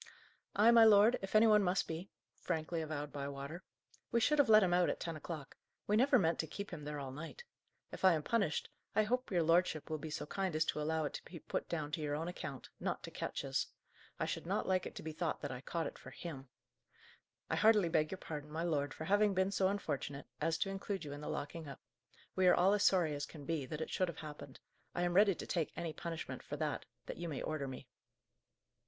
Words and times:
"I, 0.55 0.71
my 0.71 0.83
lord, 0.83 1.19
if 1.21 1.35
any 1.35 1.45
one 1.45 1.61
must 1.61 1.87
be," 1.87 2.09
frankly 2.33 2.81
avowed 2.81 3.13
Bywater. 3.13 3.61
"We 4.11 4.19
should 4.19 4.39
have 4.39 4.49
let 4.49 4.63
him 4.63 4.73
out 4.73 4.89
at 4.89 4.99
ten 4.99 5.15
o'clock. 5.15 5.57
We 5.85 5.95
never 5.95 6.17
meant 6.17 6.39
to 6.39 6.47
keep 6.47 6.71
him 6.73 6.85
there 6.85 6.97
all 6.99 7.11
night. 7.11 7.43
If 7.91 8.03
I 8.03 8.13
am 8.13 8.23
punished, 8.23 8.67
I 8.95 9.03
hope 9.03 9.29
your 9.29 9.43
lordship 9.43 9.91
will 9.91 9.99
be 9.99 10.09
so 10.09 10.25
kind 10.25 10.55
as 10.55 10.65
allow 10.73 11.05
it 11.05 11.13
to 11.13 11.23
be 11.25 11.37
put 11.37 11.69
down 11.69 11.91
to 11.91 12.01
your 12.01 12.15
own 12.15 12.27
account, 12.27 12.67
not 12.79 13.03
to 13.03 13.11
Ketch's. 13.11 13.67
I 14.19 14.25
should 14.25 14.47
not 14.47 14.67
like 14.67 14.87
it 14.87 14.95
to 14.95 15.03
be 15.03 15.11
thought 15.11 15.39
that 15.41 15.51
I 15.51 15.61
caught 15.61 15.85
it 15.85 15.99
for 15.99 16.09
him. 16.09 16.49
I 17.47 17.55
heartily 17.55 17.87
beg 17.87 18.09
your 18.09 18.17
pardon, 18.17 18.49
my 18.49 18.63
lord, 18.63 18.95
for 18.95 19.05
having 19.05 19.35
been 19.35 19.51
so 19.51 19.67
unfortunate 19.67 20.25
as 20.41 20.57
to 20.57 20.71
include 20.71 21.05
you 21.05 21.13
in 21.13 21.21
the 21.21 21.29
locking 21.29 21.67
up. 21.67 21.79
We 22.35 22.47
are 22.47 22.55
all 22.55 22.73
as 22.73 22.81
sorry 22.81 23.13
as 23.13 23.27
can 23.27 23.45
be, 23.45 23.67
that 23.67 23.81
it 23.81 23.91
should 23.91 24.07
have 24.07 24.17
happened. 24.17 24.59
I 24.95 25.03
am 25.03 25.13
ready 25.13 25.35
to 25.35 25.45
take 25.45 25.71
any 25.75 25.93
punishment, 25.93 26.41
for 26.41 26.57
that, 26.57 26.85
that 27.05 27.17
you 27.17 27.29
may 27.29 27.43
order 27.43 27.67
me." 27.67 27.85